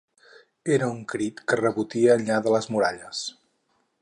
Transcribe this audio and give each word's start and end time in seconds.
Era 0.77 0.87
un 0.93 1.03
crit 1.13 1.43
que 1.51 1.59
rebotia 1.61 2.17
enllà 2.19 2.43
de 2.49 2.55
les 2.57 2.71
muralles 2.77 3.25